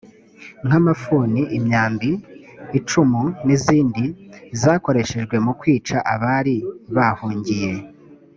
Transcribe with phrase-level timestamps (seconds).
[0.67, 2.11] nk amafuni imyambi
[2.77, 4.05] icumu n izindi
[4.61, 6.55] zakoreshejwe mu kwica abari
[6.95, 7.71] bahungiye